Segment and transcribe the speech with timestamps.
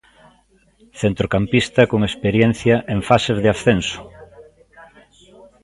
[1.01, 4.01] Centrocampista con experiencia en fases de ascenso.